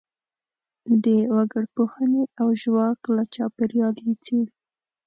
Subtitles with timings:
[1.03, 1.05] د
[1.35, 4.53] وګړپوهنې او ژواک له چاپیریال یې څېړو.